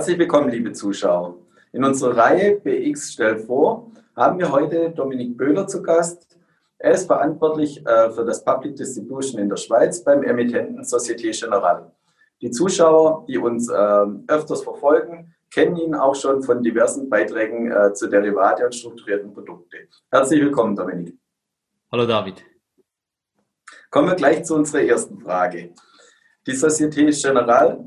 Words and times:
Herzlich 0.00 0.18
willkommen, 0.18 0.48
liebe 0.48 0.72
Zuschauer. 0.72 1.36
In 1.74 1.84
unserer 1.84 2.16
Reihe 2.16 2.58
BX 2.58 3.12
stellt 3.12 3.42
vor, 3.42 3.92
haben 4.16 4.38
wir 4.38 4.50
heute 4.50 4.92
Dominik 4.92 5.36
Böhler 5.36 5.66
zu 5.66 5.82
Gast. 5.82 6.38
Er 6.78 6.92
ist 6.92 7.04
verantwortlich 7.04 7.86
äh, 7.86 8.10
für 8.10 8.24
das 8.24 8.42
Public 8.42 8.76
Distribution 8.76 9.42
in 9.42 9.50
der 9.50 9.58
Schweiz 9.58 10.02
beim 10.02 10.22
Emittenten 10.22 10.84
Société 10.84 11.38
Générale. 11.38 11.90
Die 12.40 12.50
Zuschauer, 12.50 13.26
die 13.28 13.36
uns 13.36 13.68
äh, 13.68 14.06
öfters 14.26 14.62
verfolgen, 14.62 15.34
kennen 15.52 15.76
ihn 15.76 15.94
auch 15.94 16.14
schon 16.14 16.42
von 16.42 16.62
diversen 16.62 17.10
Beiträgen 17.10 17.70
äh, 17.70 17.92
zu 17.92 18.08
Derivate 18.08 18.64
und 18.64 18.74
strukturierten 18.74 19.34
Produkten. 19.34 19.86
Herzlich 20.10 20.40
willkommen, 20.40 20.74
Dominik. 20.74 21.14
Hallo 21.92 22.06
David. 22.06 22.42
Kommen 23.90 24.08
wir 24.08 24.16
gleich 24.16 24.44
zu 24.44 24.54
unserer 24.54 24.80
ersten 24.80 25.20
Frage. 25.20 25.74
Die 26.46 26.52
Société 26.52 27.10
Générale, 27.10 27.86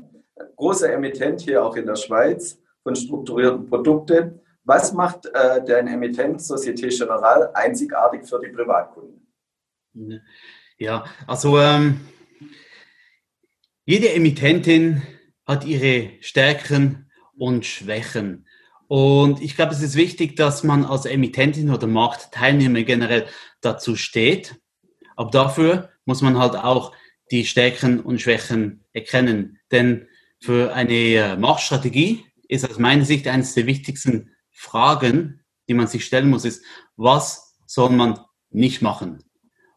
großer 0.56 0.92
Emittent 0.92 1.42
hier 1.42 1.64
auch 1.64 1.76
in 1.76 1.86
der 1.86 1.96
Schweiz 1.96 2.58
von 2.82 2.94
strukturierten 2.94 3.66
Produkten. 3.66 4.40
Was 4.64 4.92
macht 4.92 5.26
äh, 5.26 5.64
der 5.64 5.80
Emittent 5.80 6.40
Société 6.40 6.88
Générale 6.88 7.52
einzigartig 7.54 8.26
für 8.26 8.40
die 8.40 8.48
Privatkunden? 8.48 9.20
Ja, 10.78 11.04
also 11.26 11.58
ähm, 11.58 12.00
jede 13.84 14.12
Emittentin 14.12 15.02
hat 15.46 15.64
ihre 15.64 16.12
Stärken 16.20 17.10
und 17.36 17.66
Schwächen. 17.66 18.46
Und 18.88 19.42
ich 19.42 19.56
glaube, 19.56 19.72
es 19.72 19.82
ist 19.82 19.96
wichtig, 19.96 20.36
dass 20.36 20.62
man 20.62 20.84
als 20.84 21.04
Emittentin 21.06 21.70
oder 21.70 21.86
Marktteilnehmer 21.86 22.82
generell 22.82 23.26
dazu 23.60 23.96
steht. 23.96 24.56
Aber 25.16 25.30
dafür 25.30 25.90
muss 26.04 26.22
man 26.22 26.38
halt 26.38 26.56
auch 26.56 26.92
die 27.30 27.44
Stärken 27.44 28.00
und 28.00 28.20
Schwächen 28.20 28.84
erkennen. 28.92 29.58
Denn 29.70 30.08
für 30.44 30.74
eine 30.74 30.92
äh, 30.92 31.36
Marktstrategie 31.36 32.24
ist 32.48 32.68
aus 32.68 32.78
meiner 32.78 33.06
Sicht 33.06 33.26
eines 33.26 33.54
der 33.54 33.66
wichtigsten 33.66 34.30
Fragen, 34.50 35.40
die 35.68 35.74
man 35.74 35.86
sich 35.86 36.04
stellen 36.04 36.28
muss, 36.28 36.44
ist, 36.44 36.62
was 36.96 37.56
soll 37.66 37.90
man 37.90 38.20
nicht 38.50 38.82
machen? 38.82 39.24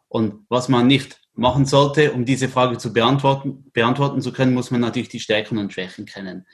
Und 0.09 0.45
was 0.49 0.67
man 0.67 0.87
nicht 0.87 1.21
machen 1.33 1.65
sollte, 1.65 2.11
um 2.11 2.25
diese 2.25 2.49
Frage 2.49 2.77
zu 2.77 2.91
beantworten, 2.91 3.71
beantworten 3.71 4.21
zu 4.21 4.33
können, 4.33 4.53
muss 4.53 4.69
man 4.69 4.81
natürlich 4.81 5.09
die 5.09 5.21
Stärken 5.21 5.57
und 5.57 5.71
Schwächen 5.71 6.05
kennen. 6.05 6.45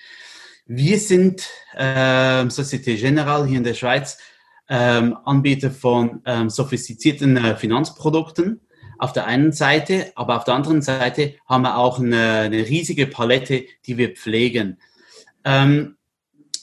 Wir 0.65 0.99
sind 0.99 1.47
äh, 1.73 2.43
Société 2.45 2.95
Générale 2.95 3.47
hier 3.47 3.57
in 3.57 3.63
der 3.63 3.73
Schweiz 3.73 4.19
ähm, 4.69 5.17
Anbieter 5.25 5.71
von 5.71 6.21
ähm, 6.25 6.49
sophistizierten 6.49 7.35
äh, 7.37 7.57
Finanzprodukten 7.57 8.61
auf 9.03 9.11
der 9.11 9.25
einen 9.27 9.51
Seite, 9.51 10.13
aber 10.15 10.37
auf 10.37 10.45
der 10.45 10.53
anderen 10.53 10.81
Seite 10.81 11.35
haben 11.45 11.63
wir 11.63 11.77
auch 11.77 11.99
eine, 11.99 12.39
eine 12.39 12.69
riesige 12.69 13.05
Palette, 13.05 13.65
die 13.85 13.97
wir 13.97 14.15
pflegen. 14.15 14.77
Ähm, 15.43 15.97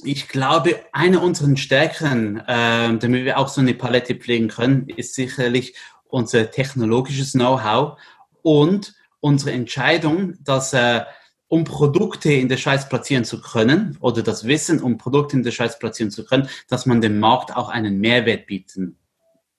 ich 0.04 0.26
glaube, 0.26 0.80
eine 0.92 1.20
unserer 1.20 1.54
Stärken, 1.58 2.38
äh, 2.38 2.96
damit 2.96 3.26
wir 3.26 3.38
auch 3.38 3.48
so 3.48 3.60
eine 3.60 3.74
Palette 3.74 4.14
pflegen 4.14 4.48
können, 4.48 4.88
ist 4.88 5.14
sicherlich 5.14 5.74
unser 6.08 6.50
technologisches 6.50 7.32
Know-how 7.32 8.00
und 8.40 8.94
unsere 9.20 9.52
Entscheidung, 9.52 10.42
dass 10.42 10.72
äh, 10.72 11.02
um 11.48 11.64
Produkte 11.64 12.32
in 12.32 12.48
der 12.48 12.56
Schweiz 12.56 12.88
platzieren 12.88 13.26
zu 13.26 13.42
können 13.42 13.98
oder 14.00 14.22
das 14.22 14.46
Wissen, 14.46 14.80
um 14.82 14.96
Produkte 14.96 15.36
in 15.36 15.42
der 15.42 15.50
Schweiz 15.50 15.78
platzieren 15.78 16.10
zu 16.10 16.24
können, 16.24 16.48
dass 16.68 16.86
man 16.86 17.02
dem 17.02 17.18
Markt 17.20 17.54
auch 17.54 17.68
einen 17.68 18.00
Mehrwert 18.00 18.46
bieten 18.46 18.96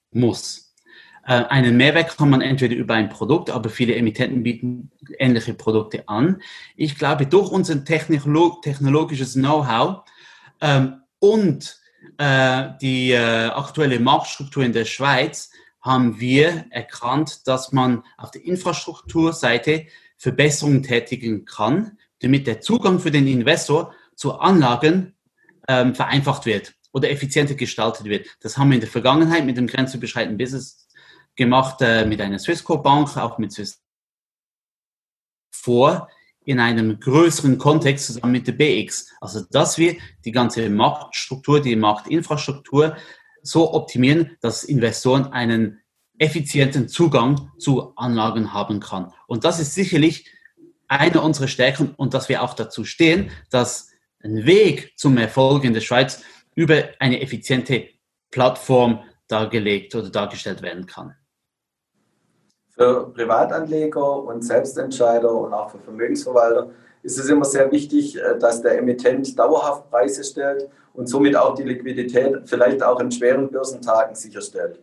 muss. 0.10 0.71
Äh, 1.26 1.44
einen 1.46 1.78
Mehrwert 1.78 2.18
kann 2.18 2.30
man 2.30 2.42
entweder 2.42 2.76
über 2.76 2.96
ein 2.96 3.10
Produkt, 3.10 3.50
aber 3.50 3.70
viele 3.70 3.96
Emittenten 3.96 4.44
bieten 4.44 4.92
ähnliche 5.20 5.54
Produkte 5.54 6.08
an. 6.08 6.42
Ich 6.76 6.98
glaube, 6.98 7.26
durch 7.26 7.52
unser 7.52 7.84
Technolog 7.84 8.62
technologisches 8.62 9.34
Know-how 9.34 10.04
ähm, 10.62 11.02
und 11.20 11.80
äh, 12.18 12.70
die 12.82 13.12
äh, 13.12 13.48
aktuelle 13.48 14.00
Marktstruktur 14.00 14.64
in 14.64 14.74
der 14.74 14.86
Schweiz 14.86 15.52
haben 15.82 16.20
wir 16.20 16.66
erkannt, 16.70 17.48
dass 17.48 17.72
man 17.72 18.04
auf 18.18 18.32
der 18.32 18.46
Infrastrukturseite 18.46 19.88
Verbesserungen 20.18 20.84
tätigen 20.84 21.46
kann, 21.46 21.98
damit 22.22 22.46
der 22.46 22.62
Zugang 22.62 23.00
für 23.00 23.12
den 23.12 23.28
Investor 23.28 23.94
zu 24.16 24.40
Anlagen 24.40 25.16
ähm, 25.68 25.96
vereinfacht 25.96 26.46
wird 26.46 26.76
oder 26.92 27.10
effizienter 27.10 27.56
gestaltet 27.56 28.06
wird. 28.06 28.28
Das 28.42 28.58
haben 28.58 28.70
wir 28.70 28.76
in 28.76 28.82
der 28.82 28.90
Vergangenheit 28.90 29.46
mit 29.46 29.58
dem 29.58 29.68
grenzüberschreitenden 29.68 30.38
Business 30.38 30.88
gemacht, 31.42 31.82
äh, 31.82 32.06
mit 32.06 32.22
einer 32.22 32.38
Swissco 32.38 32.78
Bank, 32.78 33.18
auch 33.18 33.40
mit 33.40 33.52
Swiss 33.52 33.82
vor, 35.52 36.08
in 36.46 36.60
einem 36.60 37.00
größeren 37.00 37.58
Kontext 37.58 38.06
zusammen 38.06 38.34
mit 38.34 38.48
der 38.48 38.54
BX. 38.54 39.12
Also, 39.20 39.42
dass 39.50 39.78
wir 39.80 39.98
die 40.24 40.32
ganze 40.32 40.70
Marktstruktur, 40.70 41.60
die 41.60 41.76
Marktinfrastruktur 41.76 42.96
so 43.42 43.74
optimieren, 43.74 44.38
dass 44.42 44.64
Investoren 44.64 45.34
einen 45.34 45.82
effizienten 46.20 46.88
Zugang 46.88 47.52
zu 47.58 47.96
Anlagen 47.96 48.54
haben 48.54 48.80
kann. 48.80 49.12
Und 49.28 49.44
das 49.44 49.60
ist 49.60 49.74
sicherlich 49.74 50.30
eine 50.88 51.22
unserer 51.22 51.48
Stärken 51.48 51.96
und 51.96 52.14
dass 52.14 52.30
wir 52.30 52.44
auch 52.44 52.54
dazu 52.54 52.86
stehen, 52.86 53.32
dass 53.50 53.90
ein 54.24 54.46
Weg 54.46 54.94
zum 54.96 55.18
Erfolg 55.18 55.64
in 55.64 55.74
der 55.74 55.82
Schweiz 55.82 56.22
über 56.54 56.90
eine 57.00 57.22
effiziente 57.22 57.88
Plattform 58.30 59.04
dargelegt 59.28 59.96
oder 59.96 60.12
dargestellt 60.12 60.62
werden 60.62 60.86
kann. 60.86 61.16
Für 62.72 63.12
Privatanleger 63.14 64.24
und 64.24 64.44
Selbstentscheider 64.44 65.32
und 65.32 65.54
auch 65.54 65.72
für 65.72 65.80
Vermögensverwalter 65.80 66.70
ist 67.04 67.18
es 67.18 67.30
immer 67.30 67.46
sehr 67.46 67.72
wichtig, 67.72 68.18
äh, 68.18 68.38
dass 68.40 68.62
der 68.62 68.78
Emittent 68.78 69.38
dauerhaft 69.38 69.90
Preise 69.90 70.24
stellt 70.24 70.70
und 70.94 71.08
somit 71.08 71.36
auch 71.36 71.56
die 71.56 71.64
Liquidität 71.64 72.42
vielleicht 72.46 72.84
auch 72.84 73.00
in 73.00 73.12
schweren 73.12 73.50
Börsentagen 73.50 74.16
sicherstellt. 74.16 74.80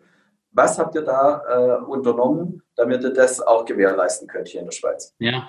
Was 0.53 0.78
habt 0.78 0.94
ihr 0.94 1.03
da 1.03 1.43
äh, 1.48 1.84
unternommen, 1.84 2.62
damit 2.75 3.03
ihr 3.04 3.12
das 3.12 3.41
auch 3.41 3.65
gewährleisten 3.65 4.27
könnt 4.27 4.48
hier 4.48 4.60
in 4.60 4.66
der 4.66 4.72
Schweiz? 4.72 5.15
Ja, 5.19 5.47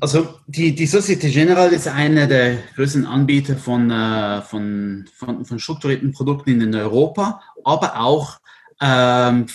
also 0.00 0.26
die, 0.46 0.74
die 0.74 0.86
Societe 0.86 1.28
Generale 1.28 1.76
ist 1.76 1.86
einer 1.86 2.26
der 2.26 2.56
größten 2.74 3.06
Anbieter 3.06 3.56
von, 3.56 3.90
äh, 3.90 4.40
von, 4.42 5.08
von, 5.14 5.44
von, 5.44 5.58
strukturierten 5.58 6.12
Produkten 6.12 6.60
in 6.60 6.74
Europa, 6.74 7.40
aber 7.62 8.00
auch, 8.00 8.40
ähm, 8.80 9.46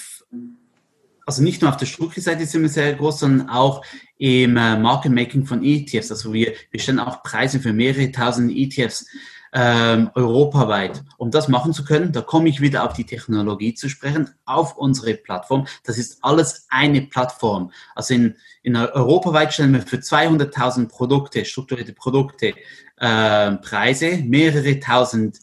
also 1.28 1.44
nicht 1.44 1.62
nur 1.62 1.70
auf 1.70 1.78
der 1.78 1.86
Strukturseite 1.86 2.46
sind 2.46 2.62
wir 2.62 2.70
sehr 2.70 2.94
groß, 2.94 3.20
sondern 3.20 3.50
auch 3.50 3.84
im 4.18 4.56
äh, 4.56 4.78
Market 4.78 5.12
Making 5.12 5.46
von 5.46 5.62
ETFs. 5.62 6.10
Also 6.10 6.32
wir, 6.32 6.54
wir 6.72 6.80
stellen 6.80 7.02
auch 7.02 7.22
Preise 7.22 7.60
für 7.60 7.74
mehrere 7.74 8.12
tausend 8.14 8.50
ETFs 8.56 9.06
ähm, 9.52 10.10
europaweit. 10.16 11.04
Um 11.18 11.30
das 11.30 11.50
machen 11.50 11.74
zu 11.74 11.84
können, 11.84 12.14
da 12.14 12.22
komme 12.22 12.48
ich 12.48 12.62
wieder 12.62 12.86
auf 12.86 12.94
die 12.94 13.04
Technologie 13.04 13.74
zu 13.74 13.90
sprechen, 13.90 14.30
auf 14.46 14.78
unsere 14.78 15.16
Plattform. 15.16 15.68
Das 15.84 15.98
ist 15.98 16.24
alles 16.24 16.66
eine 16.70 17.02
Plattform. 17.02 17.72
Also 17.94 18.14
in, 18.14 18.36
in 18.64 18.78
europaweit 18.78 19.54
stellen 19.54 19.74
wir 19.74 19.82
für 19.82 19.98
200.000 19.98 20.88
Produkte, 20.88 21.44
strukturierte 21.44 21.92
Produkte, 21.92 22.54
äh, 22.98 23.52
Preise, 23.58 24.18
mehrere 24.24 24.80
tausend 24.80 25.40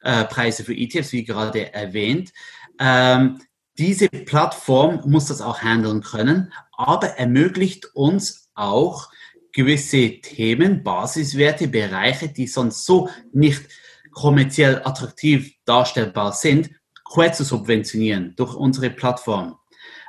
äh, 0.00 0.24
Preise 0.24 0.64
für 0.64 0.74
ETFs, 0.74 1.12
wie 1.12 1.24
gerade 1.24 1.74
erwähnt. 1.74 2.32
Ähm, 2.78 3.40
diese 3.78 4.08
Plattform 4.08 5.02
muss 5.06 5.26
das 5.26 5.40
auch 5.40 5.60
handeln 5.60 6.02
können, 6.02 6.52
aber 6.72 7.18
ermöglicht 7.18 7.94
uns 7.94 8.50
auch 8.54 9.10
gewisse 9.52 10.20
Themen, 10.20 10.82
Basiswerte, 10.82 11.68
Bereiche, 11.68 12.28
die 12.28 12.46
sonst 12.46 12.84
so 12.84 13.08
nicht 13.32 13.68
kommerziell 14.12 14.82
attraktiv 14.84 15.54
darstellbar 15.64 16.32
sind, 16.32 16.70
quer 17.04 17.32
zu 17.32 17.44
subventionieren 17.44 18.34
durch 18.36 18.54
unsere 18.54 18.90
Plattform. 18.90 19.56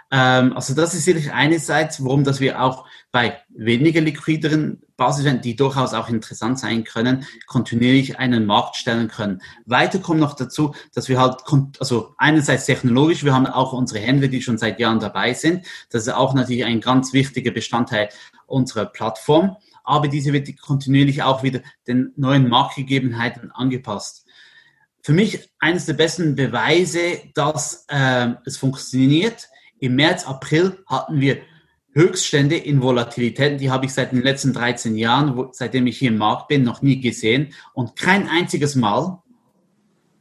Ähm, 0.10 0.54
also 0.54 0.74
das 0.74 0.94
ist 0.94 1.06
sicherlich 1.06 1.32
einerseits, 1.34 2.04
warum 2.04 2.24
dass 2.24 2.40
wir 2.40 2.62
auch 2.62 2.86
bei 3.12 3.38
weniger 3.50 4.02
liquideren 4.02 4.82
Basiswerten, 4.96 5.42
die 5.42 5.56
durchaus 5.56 5.94
auch 5.94 6.10
interessant 6.10 6.60
sein 6.60 6.84
können, 6.84 7.26
kontinuierlich 7.46 8.18
einen 8.18 8.46
Markt 8.46 8.78
stellen 8.78 9.08
können. 9.10 9.42
Weiter 9.66 10.00
kommt 10.00 10.20
noch 10.20 10.34
dazu, 10.34 10.74
dass 10.94 11.08
wir 11.08 11.20
halt, 11.20 11.42
also 11.80 12.16
einerseits 12.18 12.66
technologisch, 12.66 13.24
wir 13.24 13.34
haben 13.34 13.48
auch 13.48 13.74
unsere 13.74 14.00
Händler, 14.00 14.28
die 14.28 14.42
schon 14.42 14.58
seit 14.58 14.80
Jahren 14.80 15.00
dabei 15.00 15.34
sind. 15.34 15.66
Das 15.92 16.04
ist 16.04 16.14
auch 16.14 16.34
natürlich 16.34 16.66
ein 16.66 16.82
ganz 16.82 17.14
wichtiger 17.14 17.52
Bestandteil 17.52 18.10
unserer 18.48 18.86
Plattform. 18.86 19.58
Aber 19.84 20.08
diese 20.08 20.34
wird 20.34 20.60
kontinuierlich 20.60 21.24
auch 21.24 21.44
wieder 21.44 21.62
den 21.88 22.12
neuen 22.18 22.50
Marktgegebenheiten 22.50 23.52
angepasst. 23.52 24.26
Für 25.02 25.14
mich 25.14 25.50
eines 25.60 25.86
der 25.86 25.94
besten 25.94 26.36
Beweise, 26.36 27.22
dass 27.34 27.86
äh, 27.88 28.32
es 28.46 28.58
funktioniert, 28.58 29.48
im 29.80 29.96
März, 29.96 30.26
April 30.26 30.84
hatten 30.88 31.20
wir 31.20 31.38
Höchststände 31.94 32.56
in 32.56 32.82
Volatilität, 32.82 33.60
die 33.60 33.72
habe 33.72 33.86
ich 33.86 33.94
seit 33.94 34.12
den 34.12 34.22
letzten 34.22 34.54
13 34.54 34.96
Jahren, 34.96 35.36
wo, 35.36 35.50
seitdem 35.52 35.88
ich 35.88 35.98
hier 35.98 36.10
im 36.10 36.18
Markt 36.18 36.48
bin, 36.48 36.64
noch 36.64 36.82
nie 36.82 37.02
gesehen. 37.02 37.54
Und 37.74 37.96
kein 37.96 38.30
einziges 38.30 38.76
Mal 38.76 39.22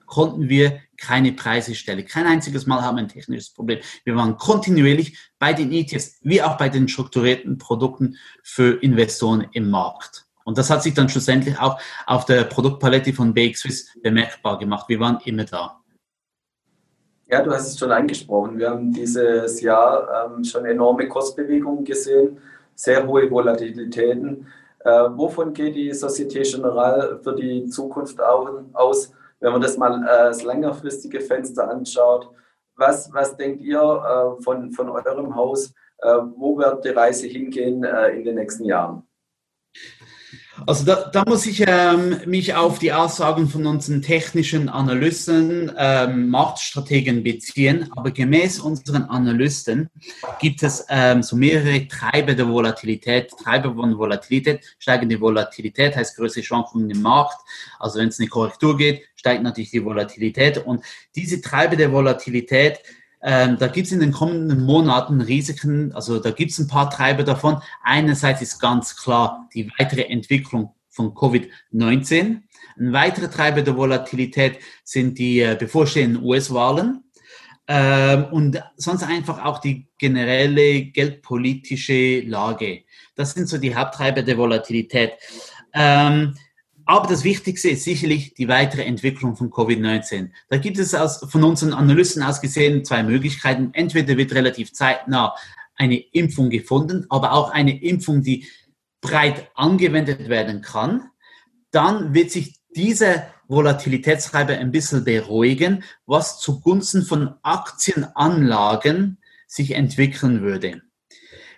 konnten 0.06 0.48
wir 0.48 0.80
keine 0.96 1.32
Preise 1.32 1.74
stellen. 1.74 2.06
Kein 2.06 2.26
einziges 2.26 2.66
Mal 2.66 2.82
haben 2.82 2.96
wir 2.96 3.02
ein 3.02 3.08
technisches 3.08 3.50
Problem. 3.50 3.80
Wir 4.04 4.16
waren 4.16 4.38
kontinuierlich 4.38 5.18
bei 5.38 5.52
den 5.52 5.70
ETFs 5.72 6.18
wie 6.22 6.42
auch 6.42 6.56
bei 6.56 6.70
den 6.70 6.88
strukturierten 6.88 7.58
Produkten 7.58 8.16
für 8.42 8.82
Investoren 8.82 9.46
im 9.52 9.68
Markt. 9.68 10.26
Und 10.44 10.58
das 10.58 10.70
hat 10.70 10.82
sich 10.82 10.94
dann 10.94 11.08
schlussendlich 11.08 11.58
auch 11.58 11.78
auf 12.06 12.24
der 12.24 12.44
Produktpalette 12.44 13.12
von 13.12 13.34
BX 13.34 13.60
Swiss 13.60 13.88
bemerkbar 14.02 14.58
gemacht. 14.58 14.88
Wir 14.88 15.00
waren 15.00 15.18
immer 15.24 15.44
da. 15.44 15.82
Ja, 17.28 17.42
du 17.42 17.50
hast 17.50 17.66
es 17.66 17.78
schon 17.78 17.90
angesprochen. 17.90 18.56
Wir 18.56 18.70
haben 18.70 18.92
dieses 18.92 19.60
Jahr 19.60 20.30
ähm, 20.30 20.44
schon 20.44 20.64
enorme 20.64 21.08
Kursbewegungen 21.08 21.84
gesehen, 21.84 22.38
sehr 22.76 23.04
hohe 23.04 23.28
Volatilitäten. 23.28 24.46
Äh, 24.84 24.90
wovon 24.90 25.52
geht 25.52 25.74
die 25.74 25.92
Societe 25.92 26.42
Generale 26.42 27.18
für 27.24 27.34
die 27.34 27.66
Zukunft 27.66 28.20
aus, 28.20 29.12
wenn 29.40 29.50
man 29.50 29.60
das 29.60 29.76
mal 29.76 30.04
äh, 30.04 30.28
das 30.28 30.44
längerfristige 30.44 31.20
Fenster 31.20 31.68
anschaut? 31.68 32.30
Was, 32.76 33.12
was 33.12 33.36
denkt 33.36 33.60
ihr 33.60 33.80
äh, 33.80 34.42
von, 34.44 34.70
von 34.70 34.88
eurem 34.88 35.34
Haus? 35.34 35.74
Äh, 35.98 36.18
wo 36.36 36.56
wird 36.56 36.84
die 36.84 36.90
Reise 36.90 37.26
hingehen 37.26 37.82
äh, 37.82 38.10
in 38.10 38.24
den 38.24 38.36
nächsten 38.36 38.66
Jahren? 38.66 39.02
Also 40.64 40.84
da, 40.84 41.10
da 41.12 41.24
muss 41.26 41.44
ich 41.44 41.62
ähm, 41.66 42.16
mich 42.24 42.54
auf 42.54 42.78
die 42.78 42.92
Aussagen 42.92 43.48
von 43.48 43.66
unseren 43.66 44.00
technischen 44.00 44.68
Analysten, 44.68 45.70
ähm, 45.76 46.30
Marktstrategen 46.30 47.22
beziehen. 47.22 47.90
Aber 47.94 48.10
gemäß 48.10 48.60
unseren 48.60 49.02
Analysten 49.04 49.90
gibt 50.40 50.62
es 50.62 50.86
ähm, 50.88 51.22
so 51.22 51.36
mehrere 51.36 51.86
Treiber 51.88 52.34
der 52.34 52.48
Volatilität. 52.48 53.30
Treiber 53.42 53.74
von 53.74 53.98
Volatilität, 53.98 54.76
steigende 54.78 55.20
Volatilität 55.20 55.94
heißt 55.94 56.16
größere 56.16 56.42
Schwankungen 56.42 56.88
im 56.88 57.02
Markt. 57.02 57.38
Also 57.78 57.98
wenn 57.98 58.08
es 58.08 58.18
eine 58.18 58.28
Korrektur 58.28 58.76
geht, 58.76 59.02
steigt 59.16 59.42
natürlich 59.42 59.70
die 59.70 59.84
Volatilität. 59.84 60.58
Und 60.58 60.82
diese 61.14 61.40
Treiber 61.40 61.76
der 61.76 61.92
Volatilität 61.92 62.80
ähm, 63.28 63.56
da 63.58 63.66
gibt 63.66 63.88
es 63.88 63.92
in 63.92 63.98
den 63.98 64.12
kommenden 64.12 64.62
Monaten 64.62 65.20
Risiken, 65.20 65.92
also 65.92 66.20
da 66.20 66.30
gibt 66.30 66.52
es 66.52 66.60
ein 66.60 66.68
paar 66.68 66.88
Treiber 66.88 67.24
davon. 67.24 67.60
Einerseits 67.82 68.40
ist 68.40 68.60
ganz 68.60 68.96
klar 68.96 69.48
die 69.52 69.68
weitere 69.78 70.02
Entwicklung 70.02 70.76
von 70.90 71.08
Covid-19. 71.08 72.42
Ein 72.78 72.92
weiterer 72.92 73.28
Treiber 73.28 73.62
der 73.62 73.76
Volatilität 73.76 74.60
sind 74.84 75.18
die 75.18 75.40
äh, 75.40 75.56
bevorstehenden 75.58 76.22
US-Wahlen. 76.22 77.02
Ähm, 77.66 78.26
und 78.30 78.62
sonst 78.76 79.02
einfach 79.02 79.44
auch 79.44 79.58
die 79.58 79.88
generelle 79.98 80.84
geldpolitische 80.84 82.20
Lage. 82.20 82.84
Das 83.16 83.32
sind 83.32 83.48
so 83.48 83.58
die 83.58 83.74
Haupttreiber 83.74 84.22
der 84.22 84.38
Volatilität. 84.38 85.14
Ähm, 85.74 86.36
aber 86.86 87.08
das 87.08 87.24
Wichtigste 87.24 87.68
ist 87.68 87.82
sicherlich 87.82 88.34
die 88.34 88.46
weitere 88.46 88.84
Entwicklung 88.84 89.34
von 89.34 89.50
Covid-19. 89.50 90.30
Da 90.48 90.56
gibt 90.56 90.78
es 90.78 90.94
aus, 90.94 91.18
von 91.28 91.42
unseren 91.42 91.72
Analysten 91.72 92.22
aus 92.22 92.40
gesehen 92.40 92.84
zwei 92.84 93.02
Möglichkeiten. 93.02 93.70
Entweder 93.72 94.16
wird 94.16 94.32
relativ 94.32 94.72
zeitnah 94.72 95.34
eine 95.74 95.98
Impfung 95.98 96.48
gefunden, 96.48 97.04
aber 97.08 97.32
auch 97.32 97.50
eine 97.50 97.82
Impfung, 97.82 98.22
die 98.22 98.46
breit 99.00 99.50
angewendet 99.56 100.28
werden 100.28 100.62
kann. 100.62 101.10
Dann 101.72 102.14
wird 102.14 102.30
sich 102.30 102.54
dieser 102.74 103.26
Volatilitätstreiber 103.48 104.54
ein 104.54 104.70
bisschen 104.70 105.04
beruhigen, 105.04 105.82
was 106.06 106.38
zugunsten 106.38 107.02
von 107.02 107.34
Aktienanlagen 107.42 109.18
sich 109.48 109.72
entwickeln 109.72 110.42
würde. 110.42 110.82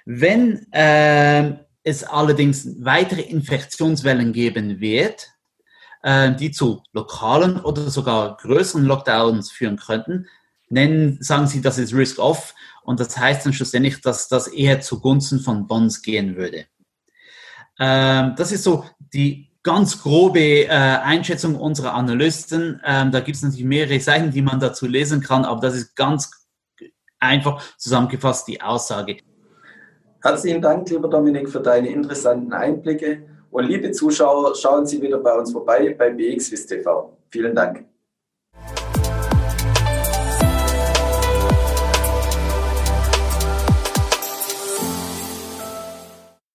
Wenn 0.07 0.73
äh, 0.73 1.59
es 1.88 2.05
allerdings 2.05 2.69
weitere 2.85 3.23
Infektionswellen 3.23 4.32
geben 4.32 4.81
wird, 4.81 5.29
äh, 6.02 6.35
die 6.35 6.50
zu 6.50 6.82
lokalen 6.93 7.61
oder 7.61 7.90
sogar 7.90 8.37
größeren 8.37 8.85
Lockdowns 8.85 9.50
führen 9.50 9.76
könnten, 9.76 10.26
nennen, 10.69 11.19
sagen 11.20 11.46
sie, 11.46 11.61
das 11.61 11.79
ist 11.79 11.94
Risk-Off 11.94 12.55
und 12.82 13.00
das 13.00 13.17
heißt 13.17 13.46
dann 13.46 13.52
schlussendlich, 13.52 14.00
dass 14.00 14.29
das 14.29 14.49
eher 14.49 14.81
zugunsten 14.81 15.40
von 15.40 15.67
Bonds 15.67 16.02
gehen 16.02 16.37
würde. 16.37 16.67
Ähm, 17.79 18.35
das 18.37 18.52
ist 18.52 18.64
so 18.64 18.85
die 19.12 19.50
ganz 19.62 20.02
grobe 20.02 20.64
äh, 20.64 20.69
Einschätzung 20.69 21.56
unserer 21.56 21.94
Analysten. 21.94 22.81
Ähm, 22.85 23.11
da 23.11 23.20
gibt 23.20 23.37
es 23.37 23.43
natürlich 23.43 23.64
mehrere 23.64 24.00
Seiten, 24.00 24.31
die 24.31 24.43
man 24.43 24.61
dazu 24.61 24.87
lesen 24.87 25.20
kann, 25.20 25.44
aber 25.44 25.61
das 25.61 25.75
ist 25.75 25.96
ganz 25.96 26.31
einfach 27.19 27.62
zusammengefasst 27.76 28.46
die 28.49 28.61
Aussage. 28.61 29.19
Herzlichen 30.20 30.61
Dank, 30.61 30.91
lieber 30.91 31.09
Dominik, 31.09 31.49
für 31.49 31.61
deine 31.61 31.88
interessanten 31.91 32.53
Einblicke. 32.53 33.23
Und 33.50 33.65
liebe 33.65 33.93
Zuschauer, 33.93 34.55
schauen 34.56 34.85
Sie 34.85 35.00
wieder 35.00 35.19
bei 35.19 35.32
uns 35.38 35.53
vorbei 35.53 35.94
bei 35.97 36.11
BXWIS 36.11 36.67
TV. 36.67 37.17
Vielen 37.31 37.55
Dank. 37.55 37.85